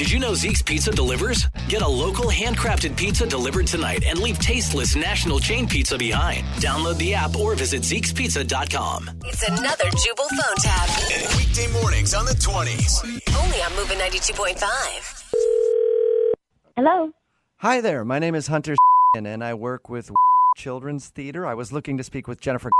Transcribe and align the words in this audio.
Did 0.00 0.10
you 0.10 0.18
know 0.18 0.32
Zeke's 0.32 0.62
Pizza 0.62 0.92
delivers? 0.92 1.46
Get 1.68 1.82
a 1.82 1.86
local 1.86 2.30
handcrafted 2.30 2.96
pizza 2.96 3.26
delivered 3.26 3.66
tonight 3.66 4.02
and 4.06 4.18
leave 4.18 4.38
tasteless 4.38 4.96
national 4.96 5.40
chain 5.40 5.68
pizza 5.68 5.98
behind. 5.98 6.46
Download 6.56 6.96
the 6.96 7.12
app 7.12 7.36
or 7.36 7.54
visit 7.54 7.82
Zeke'sPizza.com. 7.82 9.10
It's 9.26 9.46
another 9.46 9.84
Jubal 9.90 10.24
Phone 10.24 10.56
Tap. 10.56 10.88
Weekday 11.36 11.70
mornings 11.82 12.14
on 12.14 12.24
the 12.24 12.32
20s. 12.32 13.04
Only 13.44 13.58
on 13.60 13.76
Movin' 13.76 13.98
92.5. 13.98 14.64
Hello. 16.76 17.10
Hi 17.58 17.82
there. 17.82 18.02
My 18.02 18.18
name 18.18 18.34
is 18.34 18.46
Hunter 18.46 18.76
and 19.14 19.44
I 19.44 19.52
work 19.52 19.90
with 19.90 20.10
Children's 20.56 21.08
Theater. 21.08 21.44
I 21.44 21.52
was 21.52 21.74
looking 21.74 21.98
to 21.98 22.04
speak 22.04 22.26
with 22.26 22.40
Jennifer. 22.40 22.70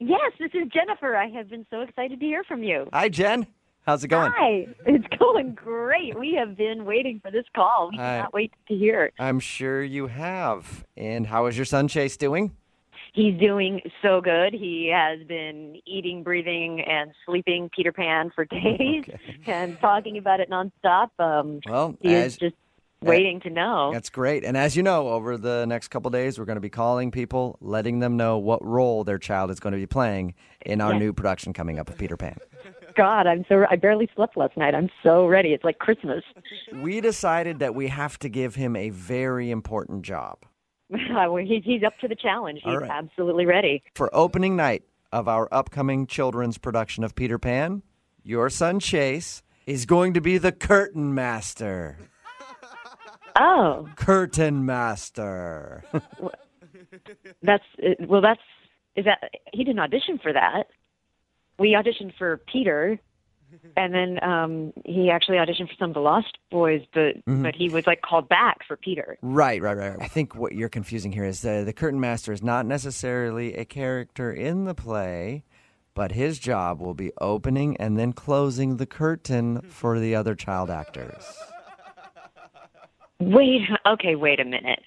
Yes, 0.00 0.32
this 0.40 0.50
is 0.54 0.68
Jennifer. 0.74 1.14
I 1.14 1.28
have 1.28 1.48
been 1.48 1.64
so 1.70 1.82
excited 1.82 2.18
to 2.18 2.26
hear 2.26 2.42
from 2.42 2.64
you. 2.64 2.88
Hi, 2.92 3.08
Jen. 3.08 3.46
How's 3.86 4.02
it 4.02 4.08
going? 4.08 4.32
Hi. 4.34 4.66
It's 4.84 5.06
going 5.18 5.54
great. 5.54 6.18
We 6.18 6.34
have 6.34 6.56
been 6.56 6.84
waiting 6.84 7.20
for 7.22 7.30
this 7.30 7.44
call. 7.54 7.90
We 7.92 7.96
cannot 7.98 8.34
wait 8.34 8.52
to 8.68 8.74
hear. 8.74 9.04
It. 9.04 9.14
I'm 9.18 9.38
sure 9.38 9.82
you 9.82 10.08
have. 10.08 10.84
And 10.96 11.26
how 11.26 11.46
is 11.46 11.56
your 11.56 11.64
son 11.66 11.86
Chase 11.86 12.16
doing? 12.16 12.50
He's 13.12 13.38
doing 13.38 13.80
so 14.02 14.20
good. 14.20 14.52
He 14.52 14.90
has 14.92 15.24
been 15.28 15.80
eating, 15.86 16.24
breathing, 16.24 16.80
and 16.80 17.12
sleeping 17.24 17.70
Peter 17.74 17.92
Pan 17.92 18.30
for 18.34 18.44
days 18.50 19.04
Okay. 19.08 19.18
and 19.46 19.78
talking 19.80 20.18
about 20.18 20.40
it 20.40 20.50
nonstop. 20.50 21.10
Um, 21.20 21.60
Well, 21.66 21.96
he 22.00 22.14
as, 22.14 22.32
is 22.32 22.38
just 22.38 22.54
waiting 23.02 23.40
to 23.42 23.50
know. 23.50 23.90
that's 23.92 24.10
great. 24.10 24.44
And 24.44 24.56
as 24.56 24.76
you 24.76 24.82
know, 24.82 25.08
over 25.10 25.38
the 25.38 25.64
next 25.66 25.88
couple 25.88 26.10
days, 26.10 26.38
we're 26.40 26.44
going 26.44 26.56
to 26.56 26.60
be 26.60 26.68
calling 26.70 27.10
people, 27.12 27.56
letting 27.60 28.00
them 28.00 28.16
know 28.16 28.36
what 28.38 28.64
role 28.64 29.04
their 29.04 29.18
child 29.18 29.50
is 29.52 29.60
going 29.60 29.72
to 29.74 29.78
be 29.78 29.86
playing 29.86 30.34
in 30.66 30.80
our 30.80 30.92
Yes. 30.92 31.00
new 31.00 31.12
production 31.12 31.52
coming 31.52 31.78
up 31.78 31.88
of 31.88 31.96
Peter 31.96 32.16
Pan. 32.16 32.36
God, 32.96 33.26
I'm 33.26 33.44
so 33.48 33.64
I 33.70 33.76
barely 33.76 34.08
slept 34.16 34.36
last 34.36 34.56
night. 34.56 34.74
I'm 34.74 34.90
so 35.02 35.26
ready. 35.26 35.50
It's 35.50 35.64
like 35.64 35.78
Christmas. 35.78 36.24
We 36.72 37.00
decided 37.00 37.58
that 37.58 37.74
we 37.74 37.88
have 37.88 38.18
to 38.20 38.28
give 38.28 38.54
him 38.54 38.74
a 38.74 38.90
very 38.90 39.50
important 39.50 40.02
job. 40.02 40.38
Well, 41.10 41.36
he's, 41.36 41.64
he's 41.64 41.82
up 41.82 41.98
to 42.00 42.06
the 42.06 42.14
challenge. 42.14 42.60
He's 42.62 42.76
right. 42.76 42.88
absolutely 42.88 43.44
ready. 43.44 43.82
For 43.96 44.08
opening 44.14 44.54
night 44.54 44.84
of 45.12 45.26
our 45.26 45.48
upcoming 45.50 46.06
children's 46.06 46.58
production 46.58 47.02
of 47.02 47.16
Peter 47.16 47.38
Pan, 47.40 47.82
your 48.22 48.48
son 48.50 48.78
Chase 48.78 49.42
is 49.66 49.84
going 49.84 50.14
to 50.14 50.20
be 50.20 50.38
the 50.38 50.52
curtain 50.52 51.14
master. 51.14 51.98
Oh, 53.38 53.86
Curtain 53.96 54.64
master. 54.64 55.84
that's 57.42 57.64
uh, 57.84 57.90
well. 58.08 58.22
That's 58.22 58.40
is 58.96 59.04
that 59.04 59.30
he 59.52 59.62
didn't 59.62 59.78
audition 59.78 60.18
for 60.22 60.32
that. 60.32 60.68
We 61.58 61.72
auditioned 61.72 62.12
for 62.18 62.36
Peter, 62.38 62.98
and 63.76 63.94
then 63.94 64.22
um 64.22 64.72
he 64.84 65.10
actually 65.10 65.38
auditioned 65.38 65.68
for 65.68 65.74
some 65.78 65.90
of 65.90 65.94
the 65.94 66.00
Lost 66.00 66.38
Boys, 66.50 66.82
but 66.92 67.16
but 67.26 67.54
he 67.54 67.68
was 67.68 67.86
like 67.86 68.02
called 68.02 68.28
back 68.28 68.58
for 68.66 68.76
Peter. 68.76 69.16
right, 69.22 69.60
right, 69.62 69.76
right. 69.76 69.96
I 70.00 70.08
think 70.08 70.34
what 70.34 70.52
you're 70.52 70.68
confusing 70.68 71.12
here 71.12 71.24
is 71.24 71.40
the, 71.42 71.62
the 71.64 71.72
curtain 71.72 72.00
master 72.00 72.32
is 72.32 72.42
not 72.42 72.66
necessarily 72.66 73.54
a 73.54 73.64
character 73.64 74.32
in 74.32 74.64
the 74.64 74.74
play, 74.74 75.44
but 75.94 76.12
his 76.12 76.38
job 76.38 76.80
will 76.80 76.94
be 76.94 77.12
opening 77.20 77.76
and 77.78 77.98
then 77.98 78.12
closing 78.12 78.76
the 78.76 78.86
curtain 78.86 79.62
for 79.62 79.98
the 79.98 80.14
other 80.14 80.34
child 80.34 80.68
actors. 80.70 81.24
Wait, 83.18 83.62
okay, 83.86 84.14
wait 84.14 84.40
a 84.40 84.44
minute. 84.44 84.82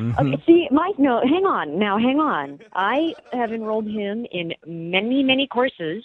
Okay, 0.00 0.42
see, 0.46 0.68
Mike, 0.70 0.98
no, 0.98 1.20
hang 1.20 1.44
on. 1.44 1.78
Now, 1.78 1.98
hang 1.98 2.20
on. 2.20 2.60
I 2.74 3.14
have 3.32 3.52
enrolled 3.52 3.86
him 3.86 4.26
in 4.30 4.54
many, 4.66 5.22
many 5.22 5.46
courses 5.46 6.04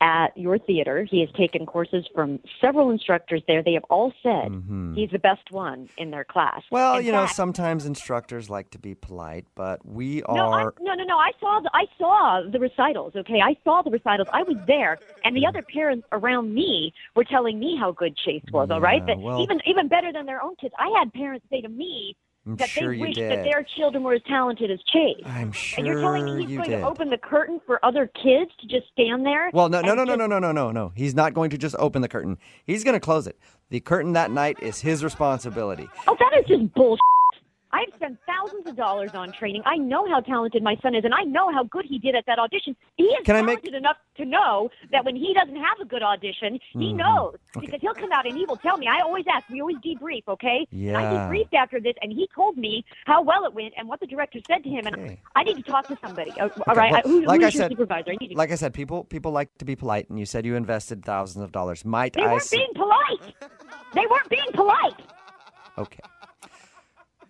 at 0.00 0.36
your 0.36 0.58
theater. 0.58 1.04
He 1.04 1.20
has 1.20 1.28
taken 1.36 1.66
courses 1.66 2.06
from 2.14 2.38
several 2.60 2.90
instructors 2.90 3.42
there. 3.48 3.62
They 3.62 3.72
have 3.72 3.84
all 3.90 4.12
said 4.22 4.50
mm-hmm. 4.50 4.94
he's 4.94 5.10
the 5.10 5.18
best 5.18 5.50
one 5.50 5.88
in 5.96 6.10
their 6.10 6.24
class. 6.24 6.62
Well, 6.70 6.98
In 6.98 7.06
you 7.06 7.12
know, 7.12 7.26
sometimes 7.26 7.84
instructors 7.84 8.48
like 8.48 8.70
to 8.70 8.78
be 8.78 8.94
polite, 8.94 9.46
but 9.54 9.84
we 9.84 10.22
No, 10.28 10.50
I, 10.50 10.62
are. 10.62 10.74
no, 10.80 10.94
no, 10.94 11.04
no. 11.04 11.16
I 11.18 11.32
saw 11.40 11.60
the 11.60 11.70
I 11.74 11.86
saw 11.98 12.42
the 12.50 12.60
recitals. 12.60 13.14
Okay, 13.16 13.40
I 13.40 13.56
saw 13.64 13.82
the 13.82 13.90
recitals. 13.90 14.28
I 14.32 14.42
was 14.42 14.56
there, 14.66 14.98
and 15.24 15.36
the 15.36 15.46
other 15.46 15.62
parents 15.62 16.06
around 16.12 16.54
me 16.54 16.92
were 17.16 17.24
telling 17.24 17.58
me 17.58 17.76
how 17.78 17.92
good 17.92 18.16
Chase 18.16 18.44
was. 18.52 18.70
all 18.70 18.80
right, 18.80 19.02
Yeah, 19.06 19.14
that 19.16 19.18
well- 19.18 19.42
even 19.42 19.60
even 19.66 19.88
better 19.88 20.12
than 20.12 20.26
their 20.26 20.42
own 20.42 20.54
kids. 20.56 20.74
I 20.78 20.94
had 20.98 21.12
parents 21.12 21.46
say 21.50 21.60
to 21.60 21.68
me 21.68 22.16
I'm 22.48 22.56
that 22.56 22.68
sure 22.70 22.92
they 22.92 23.00
wish 23.00 23.14
did. 23.14 23.30
that 23.30 23.44
their 23.44 23.62
children 23.76 24.02
were 24.02 24.14
as 24.14 24.22
talented 24.26 24.70
as 24.70 24.78
Chase. 24.92 25.22
I'm 25.26 25.52
sure. 25.52 25.78
and 25.78 25.86
you're 25.86 26.00
telling 26.00 26.24
me 26.38 26.46
he's 26.46 26.56
going 26.56 26.70
did. 26.70 26.78
to 26.80 26.86
open 26.86 27.10
the 27.10 27.18
curtain 27.18 27.60
for 27.66 27.84
other 27.84 28.06
kids 28.06 28.50
to 28.60 28.66
just 28.66 28.90
stand 28.92 29.26
there? 29.26 29.50
Well, 29.52 29.68
no, 29.68 29.80
no, 29.82 29.88
no, 29.94 30.04
no, 30.04 30.16
just- 30.16 30.18
no, 30.18 30.26
no, 30.26 30.38
no, 30.38 30.52
no, 30.52 30.70
no. 30.72 30.92
He's 30.96 31.14
not 31.14 31.34
going 31.34 31.50
to 31.50 31.58
just 31.58 31.76
open 31.78 32.00
the 32.02 32.08
curtain. 32.08 32.38
He's 32.64 32.84
going 32.84 32.94
to 32.94 33.00
close 33.00 33.26
it. 33.26 33.36
The 33.70 33.80
curtain 33.80 34.14
that 34.14 34.30
night 34.30 34.56
is 34.62 34.80
his 34.80 35.04
responsibility. 35.04 35.88
Oh, 36.06 36.16
that 36.18 36.38
is 36.40 36.46
just 36.46 36.72
bullshit. 36.74 37.00
I've 37.70 37.92
spent 37.96 38.18
thousands 38.26 38.66
of 38.66 38.76
dollars 38.76 39.10
on 39.14 39.30
training. 39.32 39.62
I 39.66 39.76
know 39.76 40.08
how 40.08 40.20
talented 40.20 40.62
my 40.62 40.76
son 40.82 40.94
is, 40.94 41.04
and 41.04 41.12
I 41.14 41.22
know 41.24 41.52
how 41.52 41.64
good 41.64 41.84
he 41.84 41.98
did 41.98 42.14
at 42.14 42.24
that 42.26 42.38
audition. 42.38 42.74
He 42.96 43.04
is 43.04 43.24
Can 43.26 43.36
I 43.36 43.42
make- 43.42 43.58
talented 43.62 43.74
enough 43.74 43.96
to 44.16 44.24
know 44.24 44.70
that 44.90 45.04
when 45.04 45.14
he 45.16 45.34
doesn't 45.34 45.56
have 45.56 45.78
a 45.80 45.84
good 45.84 46.02
audition, 46.02 46.58
he 46.72 46.92
knows 46.92 47.34
Mm-hmm. 47.34 47.58
Okay. 47.58 47.66
because 47.66 47.80
he'll 47.80 47.94
come 47.94 48.12
out 48.12 48.26
and 48.26 48.36
he 48.36 48.44
will 48.46 48.56
tell 48.56 48.76
me. 48.78 48.86
I 48.86 49.00
always 49.00 49.24
ask. 49.32 49.48
We 49.48 49.60
always 49.60 49.76
debrief, 49.78 50.22
okay? 50.28 50.66
And 50.72 50.96
I 50.96 51.02
debriefed 51.14 51.54
after 51.54 51.80
this, 51.80 51.94
and 52.02 52.12
he 52.12 52.28
told 52.34 52.56
me 52.56 52.84
how 53.06 53.22
well 53.22 53.44
it 53.46 53.54
went 53.54 53.74
and 53.76 53.88
what 53.88 54.00
the 54.00 54.06
director 54.06 54.38
said 54.46 54.62
to 54.64 54.68
him. 54.70 54.86
And 54.86 54.96
Okay. 54.96 55.20
I 55.36 55.42
need 55.44 55.56
to 55.56 55.62
talk 55.62 55.86
to 55.88 55.98
somebody. 56.02 56.30
Uh, 56.32 56.44
All 56.44 56.50
Okay, 56.68 56.72
right, 56.74 56.92
well, 56.92 57.02
I- 57.04 57.08
who, 57.08 57.20
like 57.24 57.40
who 57.40 57.46
I 57.46 57.48
your 57.48 57.50
said- 57.50 57.70
supervisor? 57.70 58.10
I 58.12 58.16
need 58.20 58.28
to. 58.28 58.34
Like 58.36 58.52
I 58.52 58.54
said, 58.56 58.72
people 58.74 59.04
people 59.04 59.32
like 59.32 59.56
to 59.58 59.64
be 59.64 59.76
polite, 59.76 60.08
and 60.10 60.18
you 60.18 60.26
said 60.26 60.44
you 60.46 60.56
invested 60.56 61.04
thousands 61.04 61.42
of 61.44 61.52
dollars. 61.52 61.84
Might 61.84 62.12
they 62.14 62.22
I? 62.22 62.32
weren't 62.32 62.42
su- 62.42 62.56
being 62.56 62.72
polite. 62.74 63.34
They 63.94 64.06
weren't 64.10 64.28
being 64.28 64.52
polite. 64.52 64.94
okay. 65.78 66.00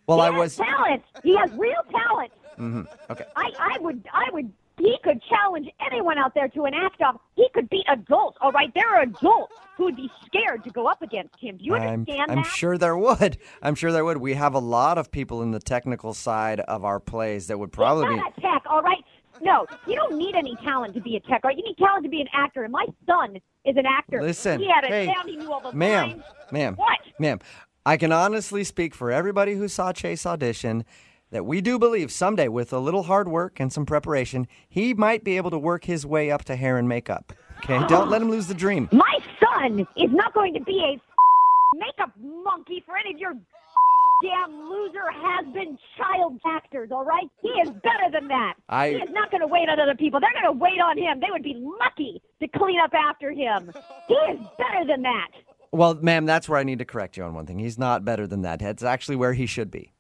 Well, 0.09 0.19
he 0.19 0.25
I 0.25 0.31
has 0.33 0.39
was. 0.39 0.57
talent. 0.57 1.03
He 1.23 1.37
has 1.37 1.51
real 1.53 1.83
talent. 1.91 2.33
Mm-hmm. 2.59 2.83
Okay. 3.13 3.25
I, 3.37 3.51
I 3.59 3.79
would, 3.81 4.05
I 4.13 4.29
would. 4.33 4.53
He 4.79 4.97
could 5.03 5.21
challenge 5.29 5.69
anyone 5.91 6.19
out 6.19 6.35
there 6.35 6.47
to 6.49 6.65
an 6.65 6.73
act 6.73 7.03
off. 7.03 7.17
He 7.35 7.49
could 7.53 7.69
beat 7.69 7.85
adults. 7.89 8.39
All 8.41 8.53
right, 8.53 8.73
there 8.75 8.89
are 8.95 9.03
adults 9.03 9.53
who 9.77 9.85
would 9.85 9.97
be 9.97 10.09
scared 10.25 10.63
to 10.65 10.71
go 10.71 10.87
up 10.87 11.03
against 11.03 11.35
him. 11.41 11.57
Do 11.57 11.65
you 11.65 11.75
I'm, 11.75 11.83
understand 12.07 12.31
I'm 12.31 12.37
that? 12.39 12.47
sure 12.47 12.79
there 12.79 12.97
would. 12.97 13.39
I'm 13.61 13.75
sure 13.75 13.91
there 13.91 14.05
would. 14.05 14.19
We 14.19 14.35
have 14.35 14.55
a 14.55 14.61
lot 14.61 14.97
of 14.97 15.11
people 15.11 15.43
in 15.43 15.51
the 15.51 15.59
technical 15.59 16.15
side 16.15 16.61
of 16.61 16.85
our 16.85 17.01
plays 17.01 17.49
that 17.49 17.59
would 17.59 17.73
probably 17.73 18.05
He's 18.07 18.15
be. 18.15 18.17
not 18.21 18.39
a 18.39 18.41
tech. 18.41 18.63
All 18.71 18.83
right. 18.83 19.05
No, 19.41 19.67
you 19.87 19.95
don't 19.97 20.17
need 20.17 20.35
any 20.37 20.57
talent 20.65 20.95
to 20.95 21.01
be 21.01 21.17
a 21.17 21.21
tech. 21.21 21.45
Right, 21.45 21.57
you 21.57 21.63
need 21.65 21.77
talent 21.79 22.05
to 22.05 22.09
be 22.11 22.21
an 22.21 22.29
actor. 22.33 22.63
And 22.65 22.73
my 22.73 22.87
son 23.07 23.37
is 23.65 23.77
an 23.77 23.85
actor. 23.87 24.21
Listen, 24.23 24.61
he 24.61 24.69
had 24.71 24.85
a 24.85 24.89
hey, 24.89 25.07
sound. 25.15 25.29
He 25.29 25.37
knew 25.37 25.53
all 25.53 25.61
the 25.61 25.73
Ma'am, 25.73 26.09
lines. 26.11 26.23
ma'am, 26.53 26.75
What? 26.77 26.99
ma'am, 27.21 27.39
I 27.89 27.97
can 27.97 28.13
honestly 28.13 28.65
speak 28.65 28.95
for 28.95 29.11
everybody 29.11 29.55
who 29.55 29.67
saw 29.67 29.95
Chase 29.95 30.27
audition 30.27 30.85
that 31.31 31.47
we 31.47 31.63
do 31.63 31.79
believe 31.79 32.13
someday, 32.13 32.47
with 32.47 32.71
a 32.71 32.79
little 32.79 33.05
hard 33.05 33.29
work 33.29 33.59
and 33.61 33.73
some 33.73 33.87
preparation, 33.87 34.47
he 34.69 34.93
might 34.93 35.25
be 35.25 35.39
able 35.39 35.51
to 35.51 35.59
work 35.59 35.87
his 35.87 36.05
way 36.05 36.31
up 36.31 36.45
to 36.45 36.57
hair 36.57 36.77
and 36.77 36.87
makeup. 36.87 37.33
Okay, 37.65 37.81
don't 37.89 38.11
let 38.11 38.21
him 38.21 38.29
lose 38.29 38.47
the 38.47 38.53
dream. 38.53 38.91
My 38.93 39.19
son 39.41 39.87
is 39.97 40.11
not 40.13 40.35
going 40.35 40.53
to 40.53 40.61
be 40.61 40.79
a 40.85 41.01
makeup 41.79 42.13
monkey 42.21 42.83
for 42.85 42.95
any 42.99 43.15
of 43.15 43.19
your 43.19 43.33
damn 44.23 44.69
loser 44.69 45.11
has 45.11 45.47
been 45.55 45.79
child 45.97 46.39
actors, 46.47 46.91
all 46.93 47.07
right? 47.07 47.31
He 47.41 47.49
is 47.49 47.71
better 47.71 48.11
than 48.13 48.29
that. 48.29 48.53
I- 48.69 48.91
He 48.91 48.97
is 48.97 49.09
not 49.13 49.31
going 49.31 49.41
to 49.41 49.47
wait 49.47 49.71
on 49.71 49.81
other 49.81 49.95
people. 49.95 50.21
They're 50.21 50.35
going 50.39 50.53
to 50.55 50.61
wait 50.61 50.79
on 50.79 50.99
him. 50.99 51.21
They 51.21 51.29
would 51.31 51.43
be 51.43 51.57
lucky 51.57 52.21
to 52.41 52.49
clean 52.49 52.81
up 52.85 52.93
after 52.93 53.31
him. 53.31 53.73
He 54.09 54.15
is 54.15 54.41
better 54.59 54.85
than 54.87 55.01
that. 55.03 55.29
Well, 55.73 55.95
ma'am, 55.95 56.27
that's 56.27 56.49
where 56.49 56.59
I 56.59 56.65
need 56.65 56.79
to 56.79 56.85
correct 56.85 57.17
you 57.17 57.25
on 57.25 57.35
one 57.35 57.47
thing. 57.47 57.59
He's 57.59 57.79
not 57.79 58.05
better 58.05 58.27
than 58.27 58.43
that. 58.43 58.59
That's 58.59 58.83
actually 58.83 59.17
where 59.17 59.33
he 59.33 59.47
should 59.47 59.71
be. 59.71 59.93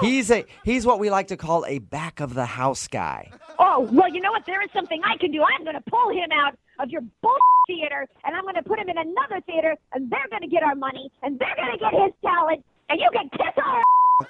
He's 0.00 0.30
a 0.30 0.44
he's 0.64 0.84
what 0.84 0.98
we 0.98 1.08
like 1.08 1.28
to 1.28 1.36
call 1.36 1.64
a 1.66 1.78
back 1.78 2.20
of 2.20 2.34
the 2.34 2.44
house 2.46 2.88
guy. 2.88 3.30
Oh, 3.58 3.88
well, 3.92 4.12
you 4.12 4.20
know 4.20 4.32
what? 4.32 4.44
There 4.46 4.60
is 4.62 4.68
something 4.74 5.00
I 5.04 5.16
can 5.16 5.30
do. 5.30 5.42
I'm 5.42 5.64
going 5.64 5.76
to 5.76 5.90
pull 5.90 6.10
him 6.10 6.30
out 6.32 6.58
of 6.80 6.90
your 6.90 7.02
bull 7.22 7.36
theater, 7.66 8.06
and 8.24 8.34
I'm 8.34 8.42
going 8.42 8.56
to 8.56 8.62
put 8.62 8.78
him 8.78 8.88
in 8.88 8.98
another 8.98 9.40
theater, 9.46 9.76
and 9.92 10.10
they're 10.10 10.28
going 10.30 10.42
to 10.42 10.48
get 10.48 10.62
our 10.62 10.74
money, 10.74 11.10
and 11.22 11.38
they're 11.38 11.54
going 11.56 11.72
to 11.72 11.78
get 11.78 11.92
his 11.92 12.12
talent, 12.24 12.64
and 12.90 13.00
you 13.00 13.08
can 13.12 13.28
kiss 13.30 13.62
our 13.64 13.82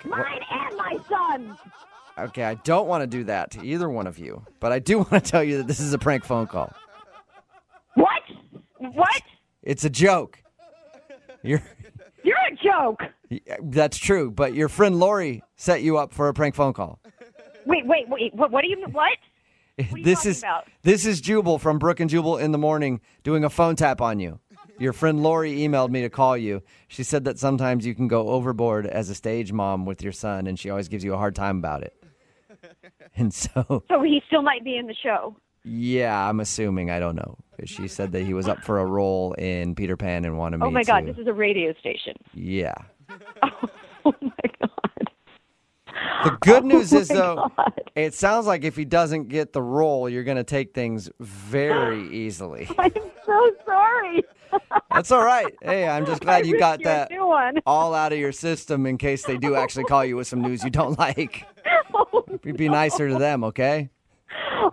mine 0.05 0.41
and 0.51 0.77
my 0.77 0.97
son. 1.09 1.59
Okay, 2.19 2.45
I 2.45 2.55
don't 2.55 2.87
want 2.87 3.03
to 3.03 3.07
do 3.07 3.25
that 3.25 3.51
to 3.53 3.65
either 3.65 3.89
one 3.89 4.07
of 4.07 4.19
you, 4.19 4.45
but 4.61 4.71
I 4.71 4.79
do 4.79 4.99
want 5.11 5.11
to 5.13 5.21
tell 5.21 5.43
you 5.43 5.59
that 5.59 5.67
this 5.67 5.81
is 5.81 5.93
a 5.93 5.99
prank 5.99 6.25
phone 6.25 6.47
call. 6.47 6.73
What? 7.95 8.23
What? 8.79 9.23
It's 9.63 9.85
a 9.85 9.91
joke. 9.91 10.39
You're 11.45 11.63
You're 12.25 12.37
a 12.37 12.57
joke. 12.57 13.03
that's 13.63 13.99
true, 13.99 14.31
but 14.31 14.55
your 14.55 14.71
friend 14.71 14.99
Lori 14.99 15.43
set 15.57 15.83
you 15.83 15.99
up 15.99 16.13
for 16.13 16.29
a 16.29 16.35
prank 16.35 16.55
phone 16.55 16.73
call. 16.73 16.99
Wait, 17.67 17.87
wait, 17.87 18.09
wait. 18.09 18.35
What, 18.35 18.51
what 18.51 18.63
do 18.63 18.69
you 18.69 18.77
mean? 18.77 18.87
What? 18.93 19.19
are 19.93 19.99
you 19.99 20.05
this 20.05 20.25
is 20.25 20.39
about? 20.39 20.69
this 20.83 21.05
is 21.05 21.21
Jubal 21.21 21.59
from 21.59 21.81
Brooke 21.81 21.99
and 21.99 22.09
Jubal 22.09 22.39
in 22.39 22.53
the 22.53 22.59
morning 22.59 23.01
doing 23.25 23.43
a 23.45 23.51
phone 23.51 23.75
tap 23.75 24.01
on 24.01 24.21
you. 24.21 24.39
Your 24.79 24.93
friend 24.93 25.21
Lori 25.23 25.59
emailed 25.59 25.91
me 25.91 26.03
to 26.03 26.09
call 26.09 26.37
you. 26.37 26.63
She 26.89 27.03
said 27.03 27.25
that 27.25 27.41
sometimes 27.41 27.85
you 27.85 27.95
can 27.95 28.07
go 28.09 28.29
overboard 28.29 28.87
as 28.87 29.11
a 29.11 29.15
stage 29.15 29.53
mom 29.53 29.85
with 29.85 30.01
your 30.03 30.13
son, 30.13 30.47
and 30.47 30.59
she 30.59 30.71
always 30.71 30.89
gives 30.89 31.03
you 31.05 31.13
a 31.15 31.17
hard 31.17 31.35
time 31.35 31.59
about 31.59 31.83
it. 31.83 31.95
And 33.17 33.33
so, 33.33 33.85
So 33.89 34.03
he 34.03 34.21
still 34.27 34.43
might 34.43 34.65
be 34.65 34.77
in 34.77 34.87
the 34.89 34.95
show. 34.95 35.37
Yeah, 35.65 36.29
I'm 36.29 36.41
assuming. 36.41 36.91
I 36.91 36.99
don't 37.01 37.17
know. 37.17 37.37
She 37.65 37.89
said 37.89 38.13
that 38.13 38.23
he 38.25 38.35
was 38.35 38.49
up 38.49 38.63
for 38.65 38.79
a 38.81 38.85
role 38.87 39.33
in 39.35 39.75
Peter 39.75 39.97
Pan 39.97 40.25
and 40.25 40.37
wanted 40.37 40.57
oh 40.61 40.67
me 40.67 40.69
Oh 40.69 40.71
my 40.71 40.83
God, 40.83 41.01
to- 41.01 41.07
this 41.13 41.19
is 41.19 41.27
a 41.27 41.33
radio 41.33 41.73
station. 41.75 42.15
Yeah. 42.35 42.75
Oh 44.07 44.13
my 44.21 44.31
God. 44.61 45.09
The 46.25 46.37
good 46.43 46.63
oh 46.65 46.67
news 46.67 46.93
Oh 46.93 46.99
is 46.99 47.09
though, 47.09 47.51
God. 47.57 47.81
it 47.95 48.13
sounds 48.13 48.47
like 48.47 48.65
if 48.65 48.77
he 48.77 48.85
doesn't 48.85 49.29
get 49.29 49.55
the 49.55 49.63
role, 49.63 50.11
you're 50.11 50.25
going 50.25 50.37
to 50.37 50.45
take 50.45 50.75
things 50.75 51.09
very 51.21 52.07
easily. 52.15 52.69
I'm 52.79 52.93
so 53.25 53.51
sorry. 53.65 54.23
That's 54.93 55.11
all 55.11 55.25
right. 55.25 55.55
Hey, 55.63 55.89
I'm 55.89 56.05
just 56.05 56.21
glad 56.21 56.45
I 56.45 56.47
you 56.49 56.59
got 56.59 56.83
that 56.83 57.11
new 57.11 57.27
one. 57.27 57.57
all 57.67 57.95
out 57.95 58.13
of 58.13 58.19
your 58.19 58.33
system 58.33 58.85
in 58.85 58.99
case 58.99 59.25
they 59.25 59.39
do 59.39 59.55
actually 59.55 59.85
call 59.85 60.05
you 60.05 60.17
with 60.17 60.27
some 60.27 60.43
news 60.43 60.63
you 60.63 60.71
don't 60.71 60.99
like. 60.99 61.47
Oh 61.97 62.25
be 62.43 62.53
be 62.53 62.69
nicer 62.69 63.09
to 63.09 63.17
them, 63.19 63.45
okay? 63.45 63.89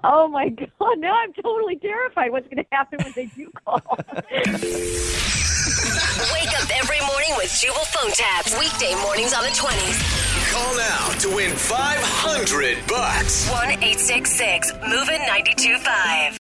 Oh 0.04 0.28
my 0.28 0.50
God! 0.50 0.98
Now 0.98 1.16
I'm 1.16 1.34
totally 1.34 1.78
terrified. 1.78 2.32
What's 2.32 2.48
going 2.48 2.58
to 2.58 2.66
happen 2.72 3.00
when 3.04 3.14
they 3.16 3.28
do 3.28 3.52
call? 3.64 3.82
Wake 6.34 6.54
up 6.60 6.70
every 6.78 7.02
morning 7.06 7.34
with 7.38 7.52
Jubal 7.60 7.86
Phone 7.86 8.12
Taps. 8.12 8.58
Weekday 8.60 8.96
mornings 9.04 9.34
on 9.34 9.44
the 9.44 9.50
20s. 9.50 10.52
Call 10.52 10.76
now 10.78 11.10
to 11.20 11.36
win 11.36 11.52
500 11.52 12.78
bucks. 12.88 13.50
1 13.50 13.70
866 13.70 14.74
Movin' 14.90 15.22
925. 15.30 16.30